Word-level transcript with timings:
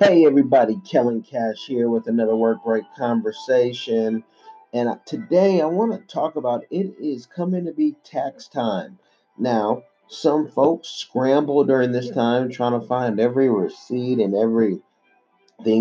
Hey 0.00 0.26
everybody, 0.26 0.80
Kellen 0.84 1.22
Cash 1.22 1.66
here 1.68 1.88
with 1.88 2.08
another 2.08 2.34
work 2.34 2.64
break 2.64 2.82
conversation. 2.98 4.24
And 4.72 4.98
today 5.06 5.60
I 5.60 5.66
want 5.66 5.92
to 5.92 6.12
talk 6.12 6.34
about 6.34 6.64
it 6.68 6.96
is 7.00 7.26
coming 7.26 7.66
to 7.66 7.72
be 7.72 7.94
tax 8.02 8.48
time. 8.48 8.98
Now, 9.38 9.84
some 10.08 10.48
folks 10.48 10.88
scramble 10.88 11.62
during 11.62 11.92
this 11.92 12.10
time 12.10 12.50
trying 12.50 12.78
to 12.78 12.84
find 12.84 13.20
every 13.20 13.48
receipt 13.48 14.18
and 14.18 14.34
everything 14.34 14.82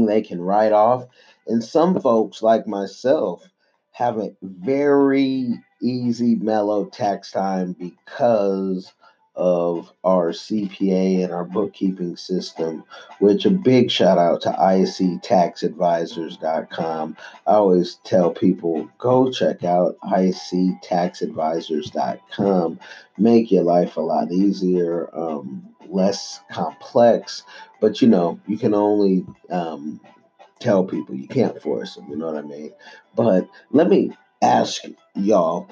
they 0.06 0.22
can 0.22 0.40
write 0.40 0.74
off. 0.74 1.08
And 1.48 1.64
some 1.64 2.00
folks, 2.00 2.44
like 2.44 2.68
myself, 2.68 3.44
have 3.94 4.20
a 4.20 4.36
very 4.44 5.60
easy, 5.82 6.36
mellow 6.36 6.86
tax 6.86 7.32
time 7.32 7.74
because 7.74 8.94
of 9.36 9.92
our 10.04 10.32
CPA 10.32 11.24
and 11.24 11.34
our 11.34 11.44
bookkeeping 11.44 12.16
system, 12.18 12.84
which 13.20 13.46
a 13.46 13.50
big 13.50 13.90
shout 13.90 14.20
out 14.20 14.42
to 14.42 14.50
ictaxadvisors.com. 14.50 17.18
I 17.48 17.52
always 17.52 17.96
tell 18.04 18.32
people 18.32 18.90
go 18.98 19.32
check 19.32 19.64
out 19.64 19.98
ictaxadvisors.com. 20.04 22.80
Make 23.18 23.52
your 23.52 23.64
life 23.64 23.96
a 23.98 24.02
lot 24.02 24.32
easier, 24.32 25.10
um, 25.18 25.70
less 25.88 26.40
complex, 26.52 27.44
but 27.82 28.02
you 28.02 28.08
know, 28.08 28.40
you 28.48 28.58
can 28.58 28.74
only 28.74 29.26
um, 29.50 30.00
tell 30.60 30.84
people, 30.84 31.16
you 31.16 31.28
can't 31.28 31.62
force 31.62 31.96
them, 31.96 32.08
you 32.10 32.16
know 32.16 32.28
what 32.28 32.38
I 32.38 32.48
mean? 32.48 32.72
But 33.16 33.50
let 33.72 33.90
me 33.90 34.16
ask 34.42 34.84
y'all 35.16 35.70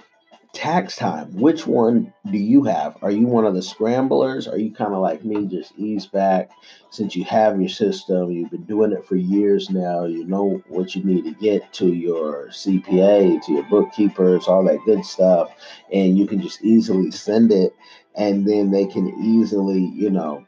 tax 0.54 0.96
time, 0.98 1.32
which 1.34 1.66
one 1.66 2.14
do 2.30 2.38
you 2.38 2.64
have? 2.64 2.98
Are 3.02 3.12
you 3.12 3.26
one 3.28 3.46
of 3.46 3.54
the 3.54 3.62
scramblers? 3.62 4.48
Are 4.48 4.58
you 4.58 4.72
kind 4.72 4.94
of 4.94 5.00
like 5.00 5.24
me, 5.24 5.46
just 5.46 5.74
ease 5.77 6.05
back 6.05 6.52
since 6.90 7.16
you 7.16 7.24
have 7.26 7.60
your 7.60 7.70
system? 7.70 8.32
You've 8.32 8.52
been 8.52 8.66
doing 8.66 8.91
it 8.91 9.05
for 9.05 9.16
years 9.16 9.70
now. 9.70 10.05
You 10.05 10.26
know 10.26 10.62
what 10.68 10.94
you 10.96 11.04
need 11.04 11.24
to 11.24 11.32
get 11.32 11.72
to 11.74 11.88
your 11.88 12.49
CPA, 12.49 13.44
to 13.46 13.52
your 13.54 13.63
bookkeepers, 13.63 14.48
all 14.48 14.63
that 14.66 14.79
good 14.85 15.05
stuff, 15.05 15.52
and 15.91 16.18
you 16.18 16.27
can 16.27 16.41
just 16.41 16.62
easily 16.63 17.12
send 17.12 17.52
it, 17.52 17.74
and 18.16 18.46
then 18.46 18.72
they 18.72 18.85
can 18.85 19.07
easily, 19.24 19.85
you 19.96 20.10
know, 20.10 20.46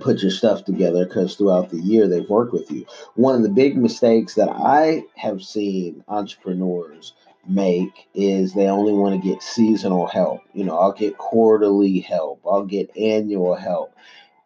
put 0.00 0.22
your 0.22 0.30
stuff 0.30 0.64
together 0.64 1.04
because 1.04 1.36
throughout 1.36 1.70
the 1.70 1.80
year 1.80 2.08
they've 2.08 2.28
worked 2.28 2.52
with 2.52 2.70
you. 2.70 2.86
One 3.14 3.36
of 3.36 3.42
the 3.42 3.48
big 3.48 3.76
mistakes 3.76 4.34
that 4.34 4.48
I 4.48 5.04
have 5.16 5.42
seen 5.42 6.02
entrepreneurs 6.08 7.12
make 7.46 8.08
is 8.14 8.52
they 8.52 8.68
only 8.68 8.92
want 8.92 9.20
to 9.20 9.28
get 9.28 9.42
seasonal 9.42 10.06
help. 10.06 10.42
You 10.52 10.64
know, 10.64 10.78
I'll 10.78 10.92
get 10.92 11.18
quarterly 11.18 12.00
help, 12.00 12.40
I'll 12.44 12.64
get 12.64 12.96
annual 12.96 13.54
help. 13.54 13.94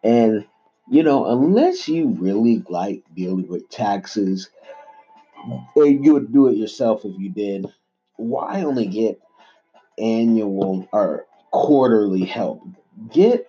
And, 0.02 0.46
you 0.88 1.02
know, 1.02 1.26
unless 1.26 1.88
you 1.88 2.08
really 2.08 2.62
like 2.68 3.02
dealing 3.14 3.48
with 3.48 3.68
taxes, 3.68 4.48
and 5.76 6.04
you 6.04 6.14
would 6.14 6.32
do 6.32 6.48
it 6.48 6.56
yourself 6.56 7.04
if 7.04 7.18
you 7.18 7.30
did, 7.30 7.66
why 8.16 8.62
only 8.62 8.86
get 8.86 9.20
annual 9.98 10.88
or 10.92 11.26
quarterly 11.50 12.24
help? 12.24 12.62
Get 13.12 13.46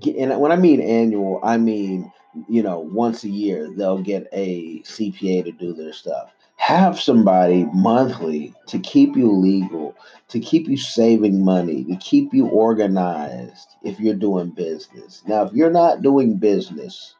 get 0.00 0.16
and 0.16 0.40
when 0.40 0.52
I 0.52 0.56
mean 0.56 0.80
annual, 0.80 1.40
I 1.42 1.56
mean, 1.56 2.12
you 2.48 2.62
know, 2.62 2.80
once 2.80 3.24
a 3.24 3.28
year 3.28 3.70
they'll 3.74 4.02
get 4.02 4.28
a 4.32 4.80
CPA 4.80 5.44
to 5.44 5.52
do 5.52 5.72
their 5.72 5.92
stuff. 5.92 6.30
Have 6.68 7.00
somebody 7.00 7.64
monthly 7.72 8.52
to 8.66 8.78
keep 8.78 9.16
you 9.16 9.32
legal, 9.32 9.96
to 10.28 10.38
keep 10.38 10.68
you 10.68 10.76
saving 10.76 11.42
money, 11.42 11.82
to 11.84 11.96
keep 11.96 12.34
you 12.34 12.46
organized 12.46 13.70
if 13.82 13.98
you're 13.98 14.12
doing 14.12 14.50
business. 14.50 15.22
Now, 15.26 15.44
if 15.44 15.54
you're 15.54 15.70
not 15.70 16.02
doing 16.02 16.36
business 16.36 17.14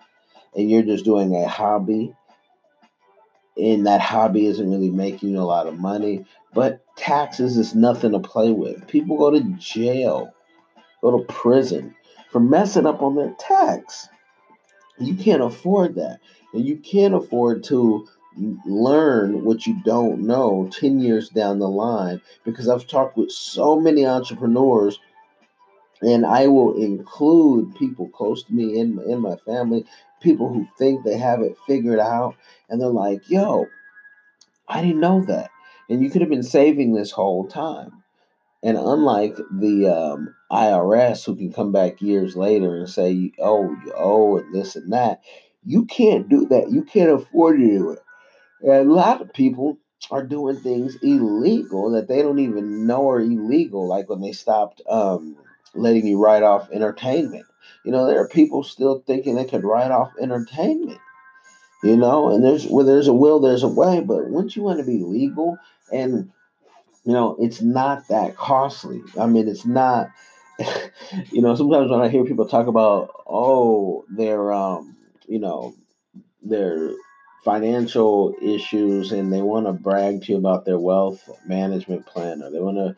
and 0.54 0.70
you're 0.70 0.82
just 0.82 1.06
doing 1.06 1.34
a 1.34 1.48
hobby, 1.48 2.14
and 3.56 3.86
that 3.86 4.02
hobby 4.02 4.44
isn't 4.44 4.70
really 4.70 4.90
making 4.90 5.30
you 5.30 5.38
a 5.38 5.48
lot 5.48 5.66
of 5.66 5.78
money, 5.78 6.26
but 6.52 6.84
taxes 6.96 7.56
is 7.56 7.74
nothing 7.74 8.12
to 8.12 8.18
play 8.18 8.52
with. 8.52 8.86
People 8.86 9.16
go 9.16 9.30
to 9.30 9.40
jail, 9.58 10.30
go 11.00 11.16
to 11.16 11.24
prison 11.24 11.96
for 12.30 12.40
messing 12.40 12.84
up 12.84 13.00
on 13.00 13.14
their 13.14 13.34
tax. 13.38 14.10
You 14.98 15.14
can't 15.14 15.42
afford 15.42 15.94
that. 15.94 16.20
And 16.52 16.66
you 16.66 16.76
can't 16.76 17.14
afford 17.14 17.64
to 17.64 18.06
learn 18.64 19.44
what 19.44 19.66
you 19.66 19.76
don't 19.84 20.20
know 20.20 20.68
10 20.72 21.00
years 21.00 21.28
down 21.28 21.58
the 21.58 21.68
line 21.68 22.20
because 22.44 22.68
I've 22.68 22.86
talked 22.86 23.16
with 23.16 23.30
so 23.30 23.78
many 23.78 24.06
entrepreneurs 24.06 24.98
and 26.02 26.24
I 26.24 26.46
will 26.46 26.76
include 26.80 27.74
people 27.74 28.08
close 28.08 28.44
to 28.44 28.52
me 28.52 28.78
in, 28.78 29.00
in 29.06 29.20
my 29.20 29.36
family, 29.36 29.84
people 30.20 30.52
who 30.52 30.66
think 30.78 31.04
they 31.04 31.16
have 31.16 31.40
it 31.40 31.56
figured 31.66 31.98
out, 31.98 32.36
and 32.68 32.80
they're 32.80 32.88
like, 32.88 33.28
yo, 33.28 33.66
I 34.68 34.82
didn't 34.82 35.00
know 35.00 35.24
that. 35.24 35.50
And 35.88 36.02
you 36.02 36.10
could 36.10 36.20
have 36.20 36.30
been 36.30 36.42
saving 36.42 36.92
this 36.92 37.10
whole 37.10 37.48
time. 37.48 38.04
And 38.62 38.76
unlike 38.76 39.36
the 39.36 39.88
um, 39.88 40.34
IRS, 40.50 41.24
who 41.24 41.36
can 41.36 41.52
come 41.52 41.72
back 41.72 42.02
years 42.02 42.36
later 42.36 42.76
and 42.76 42.88
say, 42.88 43.32
oh, 43.40 43.70
you 43.84 43.92
owe 43.96 44.36
and 44.36 44.54
this 44.54 44.76
and 44.76 44.92
that, 44.92 45.22
you 45.64 45.84
can't 45.86 46.28
do 46.28 46.46
that. 46.48 46.70
You 46.70 46.82
can't 46.82 47.10
afford 47.10 47.58
to 47.58 47.66
do 47.66 47.90
it. 47.90 48.00
A 48.66 48.82
lot 48.84 49.20
of 49.20 49.32
people 49.32 49.78
are 50.10 50.24
doing 50.24 50.56
things 50.56 50.96
illegal 51.02 51.90
that 51.92 52.08
they 52.08 52.22
don't 52.22 52.38
even 52.38 52.86
know 52.86 53.10
are 53.10 53.20
illegal, 53.20 53.86
like 53.86 54.08
when 54.08 54.20
they 54.20 54.32
stopped 54.32 54.82
um, 54.88 55.36
letting 55.74 56.06
you 56.06 56.18
write 56.18 56.42
off 56.42 56.70
entertainment. 56.70 57.44
You 57.84 57.92
know, 57.92 58.06
there 58.06 58.20
are 58.20 58.28
people 58.28 58.62
still 58.62 59.02
thinking 59.06 59.34
they 59.34 59.44
could 59.44 59.64
write 59.64 59.90
off 59.90 60.12
entertainment. 60.20 61.00
You 61.82 61.96
know, 61.96 62.30
and 62.30 62.44
there's 62.44 62.66
where 62.66 62.84
there's 62.84 63.06
a 63.06 63.12
will, 63.12 63.38
there's 63.38 63.62
a 63.62 63.68
way. 63.68 64.00
But 64.00 64.28
once 64.28 64.56
you 64.56 64.62
want 64.62 64.80
to 64.80 64.84
be 64.84 64.98
legal 64.98 65.58
and 65.92 66.30
you 67.08 67.14
know, 67.14 67.36
it's 67.38 67.62
not 67.62 68.06
that 68.08 68.36
costly. 68.36 69.02
I 69.18 69.26
mean, 69.26 69.48
it's 69.48 69.64
not. 69.64 70.10
you 71.30 71.40
know, 71.40 71.54
sometimes 71.54 71.90
when 71.90 72.02
I 72.02 72.08
hear 72.08 72.24
people 72.24 72.46
talk 72.46 72.66
about, 72.66 73.22
oh, 73.26 74.04
their, 74.10 74.52
um, 74.52 74.96
you 75.26 75.38
know, 75.38 75.74
their 76.42 76.90
financial 77.44 78.34
issues, 78.42 79.12
and 79.12 79.32
they 79.32 79.42
want 79.42 79.66
to 79.66 79.72
brag 79.72 80.22
to 80.22 80.32
you 80.32 80.38
about 80.38 80.64
their 80.64 80.78
wealth 80.78 81.28
management 81.46 82.06
plan, 82.06 82.42
or 82.42 82.50
they 82.50 82.60
want 82.60 82.76
to 82.76 82.96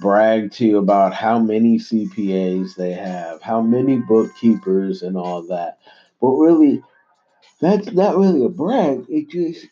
brag 0.00 0.52
to 0.52 0.66
you 0.66 0.78
about 0.78 1.12
how 1.12 1.38
many 1.38 1.78
CPAs 1.78 2.76
they 2.76 2.92
have, 2.92 3.42
how 3.42 3.60
many 3.60 3.98
bookkeepers, 3.98 5.02
and 5.02 5.16
all 5.16 5.42
that. 5.42 5.78
But 6.20 6.30
really, 6.30 6.82
that's 7.60 7.92
not 7.92 8.16
really 8.16 8.44
a 8.44 8.48
brag. 8.48 9.04
It 9.08 9.28
just 9.28 9.66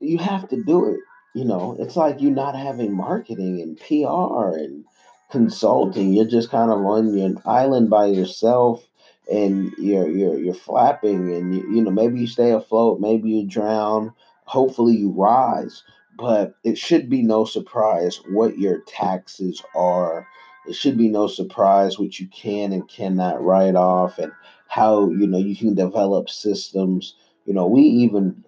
you 0.00 0.18
have 0.18 0.48
to 0.50 0.62
do 0.62 0.94
it. 0.94 1.00
You 1.34 1.44
know, 1.44 1.76
it's 1.78 1.96
like 1.96 2.20
you're 2.20 2.30
not 2.30 2.54
having 2.54 2.94
marketing 2.94 3.62
and 3.62 3.78
PR 3.78 4.58
and 4.58 4.84
consulting. 5.30 6.12
You're 6.12 6.26
just 6.26 6.50
kind 6.50 6.70
of 6.70 6.78
on 6.84 7.16
your 7.16 7.34
island 7.46 7.88
by 7.88 8.06
yourself 8.06 8.86
and 9.32 9.72
you're 9.78 10.08
you're 10.10 10.38
you're 10.38 10.54
flapping 10.54 11.32
and 11.34 11.54
you, 11.54 11.62
you 11.74 11.82
know 11.82 11.90
maybe 11.90 12.20
you 12.20 12.26
stay 12.26 12.50
afloat, 12.50 13.00
maybe 13.00 13.30
you 13.30 13.46
drown, 13.46 14.12
hopefully 14.44 14.94
you 14.94 15.10
rise, 15.10 15.82
but 16.18 16.54
it 16.64 16.76
should 16.76 17.08
be 17.08 17.22
no 17.22 17.44
surprise 17.46 18.20
what 18.28 18.58
your 18.58 18.80
taxes 18.80 19.62
are. 19.74 20.26
It 20.68 20.74
should 20.74 20.98
be 20.98 21.08
no 21.08 21.26
surprise 21.26 21.98
what 21.98 22.20
you 22.20 22.28
can 22.28 22.72
and 22.72 22.86
cannot 22.88 23.42
write 23.42 23.74
off 23.74 24.18
and 24.18 24.32
how 24.68 25.10
you 25.10 25.26
know 25.26 25.38
you 25.38 25.56
can 25.56 25.74
develop 25.74 26.28
systems. 26.28 27.14
You 27.46 27.54
know, 27.54 27.66
we 27.66 27.82
even 27.82 28.44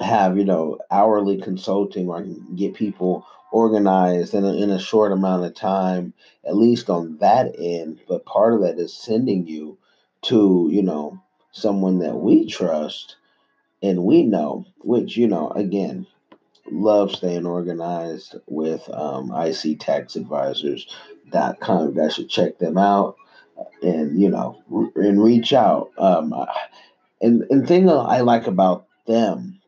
have 0.00 0.36
you 0.36 0.44
know 0.44 0.78
hourly 0.90 1.40
consulting 1.40 2.06
where 2.06 2.22
can 2.22 2.56
get 2.56 2.74
people 2.74 3.24
organized 3.52 4.34
in 4.34 4.44
a, 4.44 4.52
in 4.52 4.70
a 4.70 4.78
short 4.80 5.12
amount 5.12 5.44
of 5.44 5.54
time, 5.54 6.12
at 6.44 6.56
least 6.56 6.90
on 6.90 7.16
that 7.18 7.54
end. 7.58 8.00
But 8.08 8.26
part 8.26 8.54
of 8.54 8.62
that 8.62 8.78
is 8.78 8.92
sending 8.92 9.46
you 9.46 9.78
to 10.22 10.68
you 10.70 10.82
know 10.82 11.20
someone 11.52 12.00
that 12.00 12.16
we 12.16 12.46
trust 12.46 13.16
and 13.82 14.04
we 14.04 14.24
know, 14.24 14.66
which 14.78 15.16
you 15.16 15.28
know 15.28 15.50
again 15.50 16.06
love 16.70 17.12
staying 17.12 17.46
organized 17.46 18.36
with 18.46 18.86
um, 18.90 19.30
ictaxadvisors.com. 19.30 21.88
You 21.88 21.94
guys 21.94 22.14
should 22.14 22.28
check 22.28 22.58
them 22.58 22.76
out 22.76 23.16
and 23.82 24.20
you 24.20 24.28
know 24.28 24.60
and 24.96 25.22
reach 25.22 25.52
out. 25.52 25.90
Um, 25.98 26.34
and 27.20 27.44
and 27.50 27.66
thing 27.66 27.88
I 27.88 28.20
like 28.20 28.46
about 28.46 28.86
them 29.06 29.60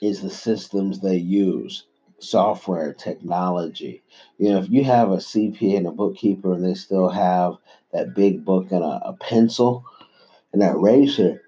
is 0.00 0.22
the 0.22 0.30
systems 0.30 1.00
they 1.00 1.16
use, 1.16 1.84
software, 2.20 2.92
technology. 2.92 4.02
You 4.38 4.50
know, 4.50 4.58
if 4.58 4.70
you 4.70 4.84
have 4.84 5.10
a 5.10 5.16
CPA 5.16 5.78
and 5.78 5.86
a 5.86 5.92
bookkeeper 5.92 6.52
and 6.52 6.64
they 6.64 6.74
still 6.74 7.08
have 7.08 7.56
that 7.92 8.14
big 8.14 8.44
book 8.44 8.70
and 8.70 8.84
a, 8.84 9.00
a 9.04 9.16
pencil 9.18 9.84
and 10.52 10.62
that 10.62 10.78
razor, 10.78 11.42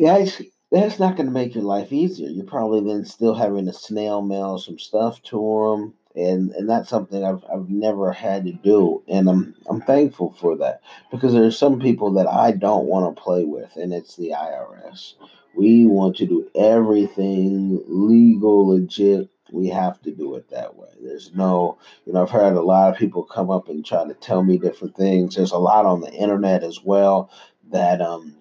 that's, 0.00 0.42
that's 0.70 0.98
not 0.98 1.16
going 1.16 1.26
to 1.26 1.32
make 1.32 1.54
your 1.54 1.64
life 1.64 1.92
easier. 1.92 2.28
You're 2.28 2.44
probably 2.44 2.80
then 2.80 3.04
still 3.04 3.34
having 3.34 3.66
to 3.66 3.72
snail 3.72 4.22
mail 4.22 4.58
some 4.58 4.78
stuff 4.78 5.22
to 5.24 5.36
them 5.36 5.94
and 6.18 6.50
and 6.52 6.68
that's 6.68 6.88
something 6.88 7.24
I've 7.24 7.44
I've 7.52 7.70
never 7.70 8.12
had 8.12 8.44
to 8.46 8.52
do, 8.52 9.02
and 9.08 9.28
I'm 9.28 9.54
I'm 9.68 9.80
thankful 9.80 10.34
for 10.40 10.56
that 10.58 10.82
because 11.10 11.32
there's 11.32 11.58
some 11.58 11.80
people 11.80 12.12
that 12.14 12.26
I 12.26 12.52
don't 12.52 12.86
want 12.86 13.14
to 13.14 13.22
play 13.22 13.44
with, 13.44 13.76
and 13.76 13.92
it's 13.92 14.16
the 14.16 14.30
IRS. 14.30 15.14
We 15.54 15.86
want 15.86 16.16
to 16.16 16.26
do 16.26 16.50
everything 16.54 17.82
legal, 17.86 18.68
legit. 18.68 19.30
We 19.50 19.68
have 19.68 20.00
to 20.02 20.10
do 20.10 20.34
it 20.34 20.50
that 20.50 20.76
way. 20.76 20.88
There's 21.00 21.34
no, 21.34 21.78
you 22.04 22.12
know, 22.12 22.22
I've 22.22 22.30
heard 22.30 22.54
a 22.54 22.60
lot 22.60 22.92
of 22.92 22.98
people 22.98 23.22
come 23.22 23.50
up 23.50 23.68
and 23.68 23.84
try 23.84 24.06
to 24.06 24.14
tell 24.14 24.42
me 24.42 24.58
different 24.58 24.96
things. 24.96 25.36
There's 25.36 25.52
a 25.52 25.58
lot 25.58 25.86
on 25.86 26.00
the 26.00 26.12
internet 26.12 26.62
as 26.64 26.82
well 26.82 27.30
that 27.70 28.00
um 28.00 28.34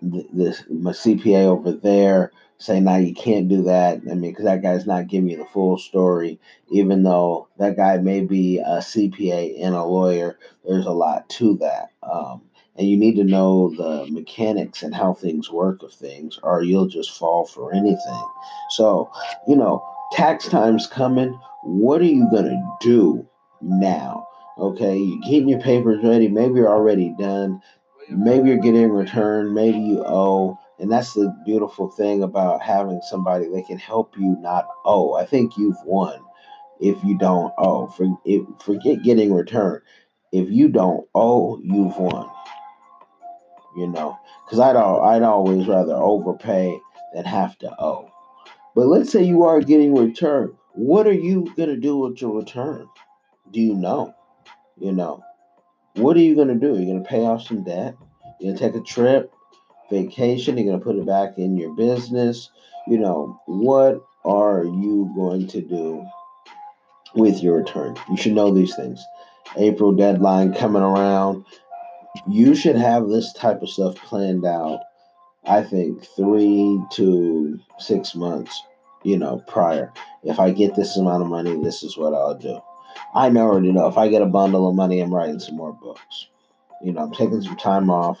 this 0.00 0.64
my 0.70 0.92
CPA 0.92 1.44
over 1.46 1.72
there 1.72 2.32
say 2.58 2.80
now 2.80 2.96
you 2.96 3.14
can't 3.14 3.48
do 3.48 3.62
that. 3.62 4.00
I 4.10 4.14
mean, 4.14 4.32
because 4.32 4.44
that 4.44 4.62
guy's 4.62 4.86
not 4.86 5.06
giving 5.06 5.30
you 5.30 5.38
the 5.38 5.44
full 5.44 5.78
story, 5.78 6.40
even 6.70 7.02
though 7.02 7.48
that 7.58 7.76
guy 7.76 7.98
may 7.98 8.20
be 8.20 8.58
a 8.58 8.78
CPA 8.78 9.62
and 9.64 9.74
a 9.74 9.84
lawyer. 9.84 10.38
There's 10.66 10.86
a 10.86 10.92
lot 10.92 11.28
to 11.30 11.56
that, 11.58 11.90
um, 12.02 12.42
and 12.76 12.88
you 12.88 12.96
need 12.96 13.16
to 13.16 13.24
know 13.24 13.74
the 13.74 14.06
mechanics 14.10 14.82
and 14.82 14.94
how 14.94 15.14
things 15.14 15.50
work 15.50 15.82
of 15.82 15.92
things, 15.92 16.38
or 16.42 16.62
you'll 16.62 16.88
just 16.88 17.16
fall 17.16 17.46
for 17.46 17.72
anything. 17.72 18.24
So, 18.70 19.10
you 19.46 19.56
know, 19.56 19.84
tax 20.12 20.48
time's 20.48 20.86
coming. 20.86 21.38
What 21.64 22.00
are 22.00 22.04
you 22.04 22.28
gonna 22.30 22.60
do 22.80 23.26
now? 23.60 24.26
Okay, 24.58 24.98
you're 24.98 25.20
getting 25.20 25.48
your 25.48 25.60
papers 25.60 26.02
ready. 26.02 26.26
Maybe 26.26 26.54
you're 26.54 26.68
already 26.68 27.14
done 27.18 27.62
maybe 28.10 28.48
you're 28.48 28.58
getting 28.58 28.84
a 28.84 28.88
return, 28.88 29.54
maybe 29.54 29.78
you 29.78 30.02
owe. 30.04 30.58
And 30.78 30.90
that's 30.92 31.14
the 31.14 31.34
beautiful 31.44 31.90
thing 31.90 32.22
about 32.22 32.62
having 32.62 33.00
somebody 33.02 33.48
that 33.48 33.66
can 33.66 33.78
help 33.78 34.14
you 34.16 34.36
not 34.40 34.68
owe. 34.84 35.14
I 35.14 35.26
think 35.26 35.56
you've 35.56 35.82
won 35.84 36.20
if 36.80 37.02
you 37.02 37.18
don't 37.18 37.52
owe. 37.58 37.88
For, 37.88 38.06
if, 38.24 38.46
forget 38.64 39.02
getting 39.02 39.32
return. 39.32 39.80
If 40.32 40.50
you 40.50 40.68
don't 40.68 41.06
owe, 41.14 41.60
you've 41.62 41.96
won. 41.96 42.28
You 43.76 43.88
know, 43.88 44.18
because 44.44 44.60
I'd, 44.60 44.76
I'd 44.76 45.22
always 45.22 45.66
rather 45.66 45.94
overpay 45.94 46.78
than 47.14 47.24
have 47.24 47.58
to 47.58 47.70
owe. 47.80 48.10
But 48.74 48.86
let's 48.86 49.10
say 49.10 49.22
you 49.24 49.44
are 49.44 49.60
getting 49.60 49.94
return. 49.94 50.54
What 50.74 51.06
are 51.06 51.12
you 51.12 51.52
going 51.56 51.70
to 51.70 51.76
do 51.76 51.96
with 51.96 52.20
your 52.20 52.32
return? 52.32 52.88
Do 53.50 53.60
you 53.60 53.74
know? 53.74 54.14
You 54.76 54.92
know, 54.92 55.24
what 55.94 56.16
are 56.16 56.20
you 56.20 56.36
going 56.36 56.48
to 56.48 56.54
do? 56.54 56.76
You're 56.76 56.92
going 56.92 57.02
to 57.02 57.08
pay 57.08 57.24
off 57.24 57.42
some 57.42 57.64
debt? 57.64 57.96
You're 58.38 58.54
going 58.54 58.58
to 58.58 58.72
take 58.72 58.80
a 58.80 58.84
trip? 58.84 59.32
Vacation, 59.90 60.56
you're 60.56 60.66
going 60.66 60.78
to 60.78 60.84
put 60.84 60.96
it 60.96 61.06
back 61.06 61.38
in 61.38 61.56
your 61.56 61.74
business. 61.74 62.50
You 62.86 62.98
know, 62.98 63.40
what 63.46 64.04
are 64.24 64.64
you 64.64 65.12
going 65.14 65.46
to 65.48 65.60
do 65.60 66.04
with 67.14 67.42
your 67.42 67.58
return? 67.58 67.96
You 68.10 68.16
should 68.16 68.34
know 68.34 68.52
these 68.52 68.74
things. 68.74 69.04
April 69.56 69.92
deadline 69.92 70.54
coming 70.54 70.82
around. 70.82 71.44
You 72.28 72.54
should 72.54 72.76
have 72.76 73.08
this 73.08 73.32
type 73.32 73.62
of 73.62 73.70
stuff 73.70 73.96
planned 73.96 74.44
out, 74.44 74.80
I 75.44 75.62
think, 75.62 76.04
three 76.16 76.80
to 76.92 77.58
six 77.78 78.14
months, 78.14 78.62
you 79.04 79.18
know, 79.18 79.42
prior. 79.46 79.92
If 80.24 80.38
I 80.38 80.50
get 80.50 80.74
this 80.74 80.96
amount 80.96 81.22
of 81.22 81.28
money, 81.28 81.62
this 81.62 81.82
is 81.82 81.96
what 81.96 82.14
I'll 82.14 82.34
do. 82.34 82.60
I 83.14 83.28
already 83.28 83.72
know 83.72 83.86
if 83.86 83.96
I 83.96 84.08
get 84.08 84.22
a 84.22 84.26
bundle 84.26 84.68
of 84.68 84.74
money, 84.74 85.00
I'm 85.00 85.14
writing 85.14 85.38
some 85.38 85.56
more 85.56 85.72
books. 85.72 86.28
You 86.82 86.92
know, 86.92 87.02
I'm 87.02 87.12
taking 87.12 87.40
some 87.42 87.56
time 87.56 87.90
off 87.90 88.18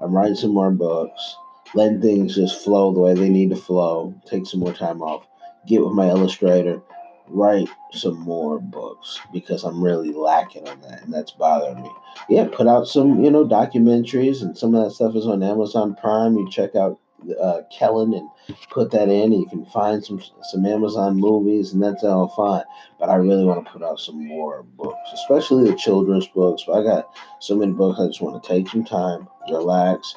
I'm 0.00 0.14
writing 0.14 0.36
some 0.36 0.54
more 0.54 0.70
books, 0.70 1.36
letting 1.74 2.00
things 2.00 2.34
just 2.34 2.62
flow 2.62 2.92
the 2.92 3.00
way 3.00 3.14
they 3.14 3.28
need 3.28 3.50
to 3.50 3.56
flow, 3.56 4.14
take 4.26 4.46
some 4.46 4.60
more 4.60 4.72
time 4.72 5.02
off, 5.02 5.26
get 5.66 5.84
with 5.84 5.94
my 5.94 6.08
illustrator, 6.08 6.82
write 7.28 7.68
some 7.92 8.18
more 8.18 8.58
books 8.58 9.18
because 9.32 9.64
I'm 9.64 9.82
really 9.82 10.12
lacking 10.12 10.68
on 10.68 10.80
that 10.82 11.02
and 11.02 11.12
that's 11.12 11.32
bothering 11.32 11.82
me. 11.82 11.90
Yeah, 12.28 12.48
put 12.50 12.66
out 12.66 12.86
some, 12.86 13.22
you 13.24 13.30
know, 13.30 13.46
documentaries 13.46 14.42
and 14.42 14.56
some 14.56 14.74
of 14.74 14.84
that 14.84 14.92
stuff 14.92 15.14
is 15.14 15.26
on 15.26 15.42
Amazon 15.42 15.94
Prime. 15.94 16.36
You 16.36 16.50
check 16.50 16.74
out 16.74 16.98
uh, 17.40 17.62
Kellen 17.70 18.14
and 18.14 18.28
put 18.70 18.90
that 18.92 19.08
in. 19.08 19.32
You 19.32 19.46
can 19.46 19.64
find 19.66 20.04
some 20.04 20.22
some 20.42 20.64
Amazon 20.66 21.16
movies, 21.16 21.72
and 21.72 21.82
that's 21.82 22.04
all 22.04 22.28
fine. 22.28 22.64
But 22.98 23.10
I 23.10 23.16
really 23.16 23.44
want 23.44 23.64
to 23.64 23.72
put 23.72 23.82
out 23.82 24.00
some 24.00 24.26
more 24.26 24.62
books, 24.62 25.10
especially 25.12 25.70
the 25.70 25.76
children's 25.76 26.28
books. 26.28 26.64
But 26.66 26.80
I 26.80 26.82
got 26.82 27.14
so 27.40 27.56
many 27.56 27.72
books. 27.72 28.00
I 28.00 28.06
just 28.06 28.20
want 28.20 28.42
to 28.42 28.48
take 28.48 28.68
some 28.68 28.84
time, 28.84 29.28
relax, 29.50 30.14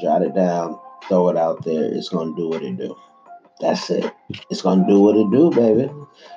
jot 0.00 0.22
it 0.22 0.34
down, 0.34 0.78
throw 1.08 1.28
it 1.28 1.36
out 1.36 1.64
there. 1.64 1.84
It's 1.84 2.08
gonna 2.08 2.36
do 2.36 2.48
what 2.48 2.62
it 2.62 2.76
do. 2.76 2.96
That's 3.60 3.90
it. 3.90 4.12
It's 4.50 4.62
gonna 4.62 4.86
do 4.86 5.00
what 5.00 5.16
it 5.16 5.30
do, 5.30 5.50
baby. 5.50 5.90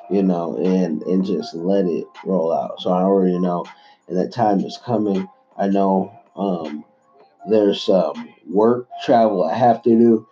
You 0.09 0.23
know, 0.23 0.57
and 0.57 1.01
and 1.03 1.25
just 1.25 1.53
let 1.55 1.85
it 1.85 2.05
roll 2.25 2.53
out. 2.53 2.79
So 2.81 2.91
I 2.91 3.01
already 3.01 3.39
know, 3.39 3.65
and 4.07 4.17
that 4.17 4.33
time 4.33 4.59
is 4.61 4.79
coming. 4.83 5.27
I 5.57 5.67
know. 5.67 6.13
Um, 6.35 6.85
there's 7.49 7.81
some 7.81 8.29
work 8.45 8.87
travel 9.03 9.43
I 9.43 9.55
have 9.55 9.81
to 9.83 9.89
do. 9.89 10.27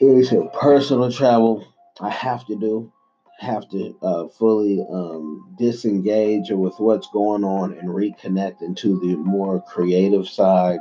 There's 0.00 0.30
some 0.30 0.50
personal 0.50 1.10
travel 1.10 1.66
I 2.00 2.10
have 2.10 2.46
to 2.46 2.56
do. 2.56 2.92
Have 3.40 3.68
to 3.70 3.96
uh, 4.00 4.28
fully 4.28 4.84
um, 4.90 5.54
disengage 5.58 6.50
with 6.50 6.74
what's 6.78 7.08
going 7.08 7.44
on 7.44 7.72
and 7.72 7.88
reconnect 7.88 8.62
into 8.62 8.98
the 9.00 9.16
more 9.16 9.62
creative 9.62 10.28
side 10.28 10.78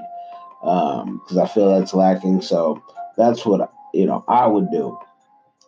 because 0.61 1.37
um, 1.37 1.39
I 1.39 1.47
feel 1.47 1.69
that's 1.69 1.93
lacking. 1.93 2.41
So 2.41 2.81
that's 3.17 3.45
what 3.45 3.71
you 3.93 4.05
know 4.05 4.23
I 4.27 4.47
would 4.47 4.71
do. 4.71 4.97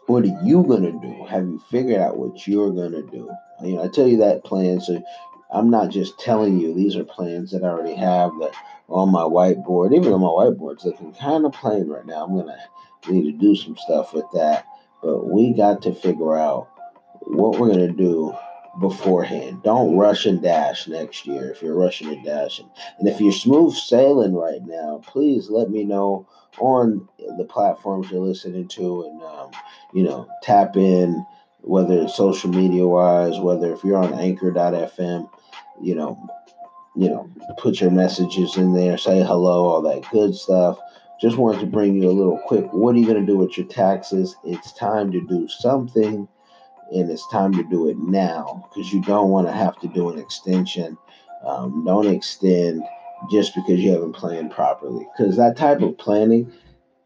What 0.07 0.23
are 0.23 0.39
you 0.43 0.63
gonna 0.63 0.91
do? 0.91 1.25
Have 1.27 1.43
you 1.43 1.59
figured 1.69 1.99
out 1.99 2.17
what 2.17 2.47
you're 2.47 2.71
gonna 2.71 3.01
do? 3.01 3.29
You 3.63 3.75
know, 3.75 3.83
I 3.83 3.87
tell 3.87 4.07
you 4.07 4.17
that 4.17 4.43
plan, 4.43 4.79
so 4.79 5.01
I'm 5.55 5.69
not 5.69 5.89
just 5.89 6.19
telling 6.19 6.59
you 6.59 6.73
these 6.73 6.97
are 6.97 7.03
plans 7.05 7.51
that 7.51 7.63
I 7.63 7.67
already 7.67 7.95
have 7.95 8.31
that 8.41 8.53
on 8.89 9.11
my 9.11 9.21
whiteboard. 9.21 9.95
Even 9.95 10.11
on 10.11 10.21
my 10.21 10.27
whiteboard's 10.27 10.83
looking 10.83 11.13
kind 11.13 11.45
of 11.45 11.53
plain 11.53 11.87
right 11.87 12.05
now. 12.05 12.25
I'm 12.25 12.35
gonna 12.35 12.57
need 13.07 13.31
to 13.31 13.37
do 13.37 13.55
some 13.55 13.77
stuff 13.77 14.13
with 14.13 14.25
that. 14.33 14.65
But 15.01 15.25
we 15.27 15.53
got 15.53 15.81
to 15.83 15.93
figure 15.93 16.35
out 16.35 16.67
what 17.21 17.57
we're 17.57 17.69
gonna 17.69 17.91
do 17.91 18.35
beforehand. 18.79 19.63
Don't 19.63 19.97
rush 19.97 20.25
and 20.25 20.41
dash 20.41 20.87
next 20.87 21.25
year 21.25 21.51
if 21.51 21.61
you're 21.61 21.75
rushing 21.75 22.09
and 22.09 22.25
dashing. 22.25 22.69
And 22.99 23.07
if 23.07 23.21
you're 23.21 23.31
smooth 23.31 23.73
sailing 23.73 24.33
right 24.33 24.61
now, 24.65 25.01
please 25.05 25.49
let 25.49 25.69
me 25.69 25.85
know 25.85 26.27
on 26.59 27.07
the 27.37 27.45
platforms 27.45 28.09
you're 28.11 28.21
listening 28.21 28.67
to 28.67 29.03
and 29.03 29.21
um, 29.23 29.51
you 29.93 30.03
know 30.03 30.27
tap 30.41 30.75
in 30.75 31.25
whether 31.65 32.01
it's 32.01 32.15
social 32.15 32.49
media 32.49 32.85
wise 32.85 33.39
whether 33.39 33.73
if 33.73 33.83
you're 33.83 33.97
on 33.97 34.13
anchor.fm 34.13 35.29
you 35.81 35.95
know 35.95 36.17
you 36.95 37.09
know 37.09 37.29
put 37.57 37.81
your 37.81 37.91
messages 37.91 38.57
in 38.57 38.73
there 38.73 38.97
say 38.97 39.23
hello 39.23 39.65
all 39.65 39.81
that 39.81 40.09
good 40.11 40.35
stuff 40.35 40.79
just 41.19 41.37
wanted 41.37 41.59
to 41.59 41.65
bring 41.65 41.95
you 41.95 42.09
a 42.09 42.11
little 42.11 42.39
quick 42.45 42.65
what 42.71 42.95
are 42.95 42.99
you 42.99 43.05
going 43.05 43.19
to 43.19 43.25
do 43.25 43.37
with 43.37 43.57
your 43.57 43.67
taxes 43.67 44.35
it's 44.43 44.73
time 44.73 45.11
to 45.11 45.25
do 45.27 45.47
something 45.47 46.27
and 46.91 47.09
it's 47.09 47.27
time 47.29 47.53
to 47.53 47.63
do 47.63 47.87
it 47.87 47.97
now 47.97 48.67
because 48.69 48.91
you 48.93 49.01
don't 49.01 49.29
want 49.29 49.47
to 49.47 49.53
have 49.53 49.79
to 49.79 49.87
do 49.87 50.09
an 50.09 50.19
extension. 50.19 50.97
Um, 51.43 51.83
don't 51.85 52.07
extend 52.07 52.83
just 53.31 53.55
because 53.55 53.79
you 53.79 53.91
haven't 53.91 54.13
planned 54.13 54.51
properly 54.51 55.07
because 55.15 55.37
that 55.37 55.57
type 55.57 55.81
of 55.81 55.97
planning 55.97 56.51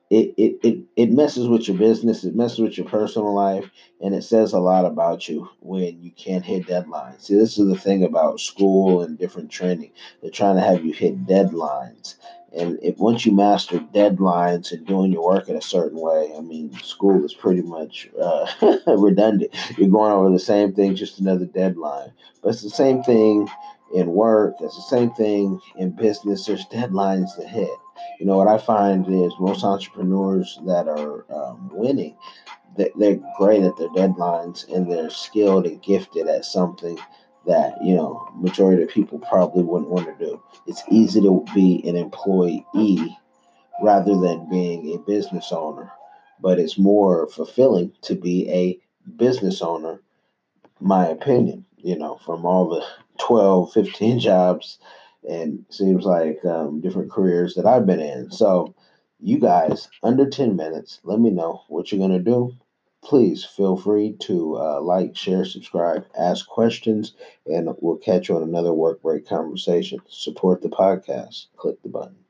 it, 0.10 0.34
it, 0.38 0.60
it, 0.63 0.80
it 0.96 1.12
messes 1.12 1.48
with 1.48 1.68
your 1.68 1.78
business, 1.78 2.24
it 2.24 2.36
messes 2.36 2.60
with 2.60 2.78
your 2.78 2.88
personal 2.88 3.34
life, 3.34 3.70
and 4.01 4.16
it 4.16 4.24
says 4.24 4.54
a 4.54 4.60
lot 4.60 4.86
about 4.86 5.28
you 5.28 5.50
when 5.60 6.01
you 6.01 6.12
can't 6.12 6.44
hit 6.46 6.66
deadlines. 6.66 7.22
See, 7.22 7.36
this 7.36 7.60
is 7.60 7.68
the 7.68 7.78
thing 7.78 8.04
about 8.04 8.39
school 8.39 9.04
and 9.04 9.20
different 9.20 9.51
training. 9.51 9.92
They're 10.22 10.32
trying 10.32 10.56
to 10.56 10.62
have 10.62 10.84
you 10.84 10.94
hit 10.94 11.28
deadlines. 11.28 12.16
And 12.51 12.80
if 12.82 12.98
once 12.98 13.28
you 13.28 13.32
master 13.32 13.78
deadlines 13.78 14.72
and 14.72 14.86
doing 14.86 15.12
your 15.12 15.24
work 15.24 15.48
in 15.50 15.56
a 15.56 15.62
certain 15.62 16.00
way, 16.00 16.34
I 16.36 16.42
mean, 16.42 16.74
school 16.80 17.24
is 17.24 17.34
pretty 17.34 17.62
much 17.62 18.10
uh, 18.20 18.48
redundant. 18.88 19.54
You're 19.78 19.89
going 19.89 20.12
over 20.12 20.32
the 20.32 20.39
same 20.39 20.74
thing, 20.74 20.96
just 20.96 21.20
another 21.20 21.46
deadline. 21.46 22.12
But 22.42 22.50
it's 22.50 22.63
the 22.63 22.72
same 22.72 23.04
thing 23.04 23.48
in 23.93 24.08
work. 24.12 24.55
It's 24.60 24.75
the 24.75 24.81
same 24.98 25.12
thing 25.12 25.60
in 25.77 25.91
business. 25.91 26.46
There's 26.46 26.65
deadlines 26.67 27.36
to 27.36 27.48
hit. 27.48 27.69
You 28.19 28.25
know 28.25 28.38
what 28.38 28.48
I 28.48 28.58
find 28.58 29.05
is 29.08 29.34
most 29.39 29.63
entrepreneurs 29.63 30.60
that 30.65 30.88
are 30.88 31.25
um, 31.34 31.69
winning, 31.74 32.15
they're 32.75 33.19
great 33.38 33.63
at 33.63 33.77
their 33.77 33.89
deadlines 33.89 34.67
and 34.74 34.89
they're 34.89 35.10
skilled 35.10 35.65
and 35.65 35.81
gifted 35.81 36.27
at 36.27 36.46
something 36.46 36.98
that 37.46 37.74
you 37.84 37.96
know 37.96 38.27
majority 38.36 38.84
of 38.84 38.89
people 38.89 39.19
probably 39.19 39.63
wouldn't 39.63 39.89
want 39.89 40.05
to 40.05 40.25
do. 40.25 40.41
It's 40.67 40.84
easy 40.89 41.22
to 41.22 41.46
be 41.53 41.84
an 41.88 41.96
employee 41.96 43.17
rather 43.81 44.19
than 44.19 44.50
being 44.50 44.93
a 44.93 45.00
business 45.00 45.51
owner, 45.51 45.91
but 46.39 46.60
it's 46.60 46.77
more 46.77 47.27
fulfilling 47.29 47.93
to 48.03 48.15
be 48.15 48.50
a 48.50 48.79
business 49.17 49.62
owner, 49.62 50.01
my 50.79 51.08
opinion. 51.08 51.65
You 51.77 51.98
know, 51.98 52.19
from 52.25 52.46
all 52.46 52.67
the 52.69 52.86
12, 53.20 53.74
15 53.74 54.20
jobs 54.20 54.80
and 55.28 55.66
seems 55.70 56.06
like 56.06 56.44
um, 56.46 56.82
different 56.82 57.12
careers 57.12 57.56
that 57.56 57.66
I've 57.66 57.86
been 57.86 58.00
in. 58.00 58.32
So, 58.32 58.74
you 59.20 59.38
guys, 59.38 59.90
under 60.02 60.30
10 60.30 60.56
minutes, 60.56 61.00
let 61.04 61.20
me 61.20 61.30
know 61.30 61.64
what 61.68 61.92
you're 61.92 62.00
going 62.00 62.18
to 62.18 62.32
do 62.32 62.54
please 63.02 63.46
feel 63.46 63.78
free 63.78 64.14
to 64.20 64.58
uh, 64.58 64.82
like, 64.82 65.16
share, 65.16 65.46
subscribe, 65.46 66.06
ask 66.18 66.48
questions, 66.48 67.14
and 67.46 67.70
we'll 67.80 67.98
catch 67.98 68.30
you 68.30 68.36
on 68.36 68.44
another 68.44 68.74
work 68.74 69.02
break 69.02 69.28
conversation. 69.28 70.00
Support 70.08 70.62
the 70.62 70.70
podcast. 70.70 71.48
Click 71.56 71.82
the 71.82 71.90
button. 71.90 72.29